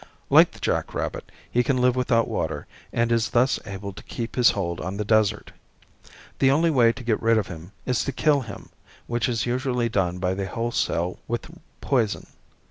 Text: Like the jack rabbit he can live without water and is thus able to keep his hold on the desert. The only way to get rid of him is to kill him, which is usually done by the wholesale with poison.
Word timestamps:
Like 0.31 0.49
the 0.49 0.59
jack 0.59 0.95
rabbit 0.95 1.31
he 1.51 1.63
can 1.63 1.77
live 1.77 1.95
without 1.95 2.27
water 2.27 2.65
and 2.91 3.11
is 3.11 3.29
thus 3.29 3.59
able 3.67 3.93
to 3.93 4.01
keep 4.01 4.35
his 4.35 4.49
hold 4.49 4.81
on 4.81 4.97
the 4.97 5.05
desert. 5.05 5.51
The 6.39 6.49
only 6.49 6.71
way 6.71 6.91
to 6.91 7.03
get 7.03 7.21
rid 7.21 7.37
of 7.37 7.45
him 7.49 7.71
is 7.85 8.03
to 8.05 8.11
kill 8.11 8.41
him, 8.41 8.69
which 9.05 9.29
is 9.29 9.45
usually 9.45 9.89
done 9.89 10.17
by 10.17 10.33
the 10.33 10.47
wholesale 10.47 11.19
with 11.27 11.45
poison. 11.81 12.25